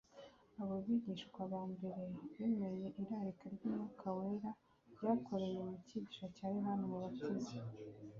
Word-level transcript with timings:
Abo 0.61 0.75
bigishwa 0.85 1.41
ba 1.51 1.61
mbere 1.73 2.03
bemeye 2.35 2.85
irarika 3.01 3.45
ry'Umwuka 3.55 4.07
wera 4.17 4.49
ryakoreye 4.95 5.59
mu 5.69 5.75
cyigisho 5.85 6.25
cya 6.35 6.47
Yohana 6.55 6.83
Umubatiza. 6.87 7.53